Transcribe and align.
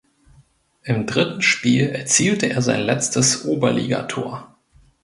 Im 0.81 1.05
dritten 1.05 1.43
Spiel 1.43 1.89
erzielte 1.89 2.47
er 2.47 2.63
sein 2.63 2.81
letztes 2.81 3.45
Oberligator. 3.45 4.57